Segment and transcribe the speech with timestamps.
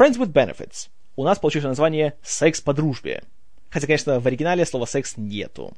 [0.00, 0.88] Friends with Benefits.
[1.14, 3.22] У нас получилось название «Секс по дружбе».
[3.68, 5.74] Хотя, конечно, в оригинале слова «секс» нету.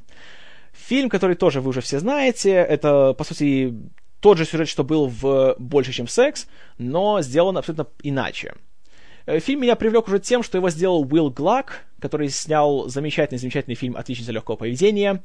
[0.72, 3.74] Фильм, который тоже вы уже все знаете, это, по сути,
[4.20, 6.46] тот же сюжет, что был в «Больше, чем секс»,
[6.78, 8.54] но сделан абсолютно иначе.
[9.26, 13.96] Э, фильм меня привлек уже тем, что его сделал Уилл Глак, который снял замечательный-замечательный фильм
[13.96, 15.20] «Отличница легкого поведения».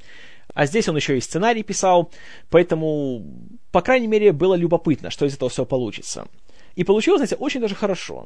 [0.55, 2.09] А здесь он еще и сценарий писал,
[2.49, 3.23] поэтому,
[3.71, 6.27] по крайней мере, было любопытно, что из этого все получится.
[6.73, 8.25] И получилось, знаете, очень даже хорошо.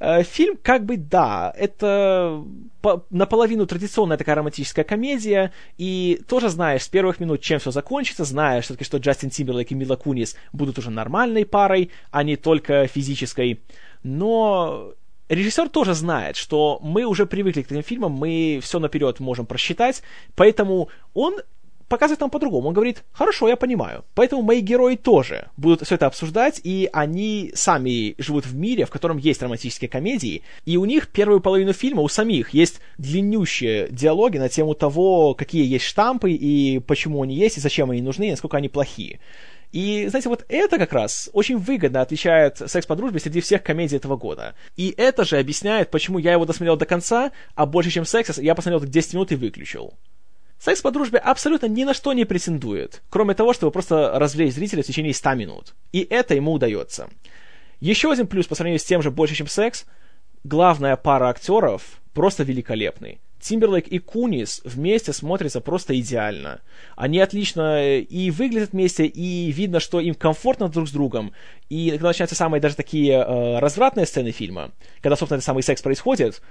[0.00, 2.44] Э, фильм, как бы, да, это
[2.80, 8.24] по, наполовину традиционная такая романтическая комедия, и тоже знаешь с первых минут, чем все закончится,
[8.24, 12.86] знаешь все-таки, что Джастин Тимберлейк и Мила Кунис будут уже нормальной парой, а не только
[12.86, 13.60] физической.
[14.04, 14.92] Но
[15.28, 20.02] режиссер тоже знает, что мы уже привыкли к таким фильмам, мы все наперед можем просчитать,
[20.36, 21.40] поэтому он
[21.88, 22.68] показывает нам по-другому.
[22.68, 24.04] Он говорит, хорошо, я понимаю.
[24.14, 28.90] Поэтому мои герои тоже будут все это обсуждать, и они сами живут в мире, в
[28.90, 34.38] котором есть романтические комедии, и у них первую половину фильма, у самих, есть длиннющие диалоги
[34.38, 38.30] на тему того, какие есть штампы, и почему они есть, и зачем они нужны, и
[38.30, 39.20] насколько они плохие.
[39.72, 43.96] И, знаете, вот это как раз очень выгодно отличает «Секс по дружбе» среди всех комедий
[43.96, 44.54] этого года.
[44.76, 48.54] И это же объясняет, почему я его досмотрел до конца, а больше, чем «Секс», я
[48.54, 49.94] посмотрел 10 минут и выключил.
[50.58, 54.82] Секс по дружбе абсолютно ни на что не претендует, кроме того, чтобы просто развлечь зрителя
[54.82, 55.74] в течение 100 минут.
[55.92, 57.08] И это ему удается.
[57.80, 59.86] Еще один плюс по сравнению с тем же «Больше, чем секс»—
[60.44, 63.20] главная пара актеров просто великолепный.
[63.40, 66.60] Тимберлейк и Кунис вместе смотрятся просто идеально.
[66.96, 71.32] Они отлично э, и выглядят вместе, и видно, что им комфортно друг с другом.
[71.68, 75.80] И когда начинаются самые даже такие э, развратные сцены фильма, когда, собственно, этот самый секс
[75.82, 76.42] происходит,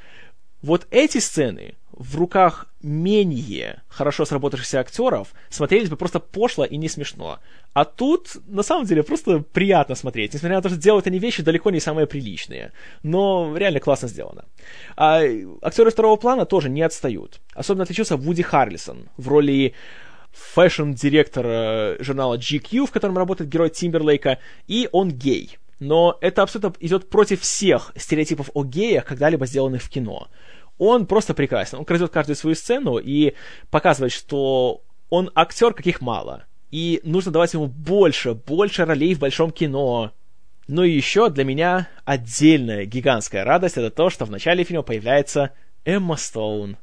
[0.61, 6.89] вот эти сцены в руках менее хорошо сработавшихся актеров смотрелись бы просто пошло и не
[6.89, 7.39] смешно.
[7.73, 11.43] А тут, на самом деле, просто приятно смотреть, несмотря на то, что делают они вещи
[11.43, 12.71] далеко не самые приличные.
[13.03, 14.45] Но реально классно сделано.
[14.95, 15.21] А
[15.61, 17.39] актеры второго плана тоже не отстают.
[17.53, 19.73] Особенно отличился Вуди Харрельсон в роли
[20.33, 24.37] fashion-директора журнала GQ, в котором работает герой Тимберлейка,
[24.67, 29.89] и он гей но это абсолютно идет против всех стереотипов о геях, когда-либо сделанных в
[29.89, 30.27] кино.
[30.77, 31.79] Он просто прекрасен.
[31.79, 33.33] Он крадет каждую свою сцену и
[33.69, 36.45] показывает, что он актер, каких мало.
[36.69, 40.11] И нужно давать ему больше, больше ролей в большом кино.
[40.67, 45.51] Ну и еще для меня отдельная гигантская радость это то, что в начале фильма появляется
[45.85, 46.77] Эмма Стоун.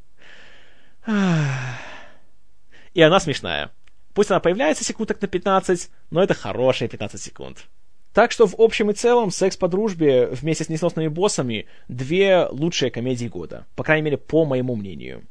[2.94, 3.71] И она смешная.
[4.15, 7.66] Пусть она появляется секунд на 15, но это хорошие 15 секунд.
[8.15, 12.93] Так что в общем и целом «Секс по дружбе» вместе с «Несносными боссами» две лучшие
[12.93, 13.67] комедии года.
[13.75, 15.25] По крайней мере, по моему мнению.